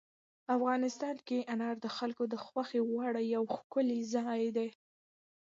افغانستان 0.55 1.15
کې 1.27 1.39
انار 1.53 1.75
د 1.81 1.87
خلکو 1.97 2.23
د 2.33 2.35
خوښې 2.45 2.81
وړ 2.93 3.13
یو 3.35 3.43
ښکلی 3.55 4.01
ځای 4.13 4.41
دی. 4.57 4.69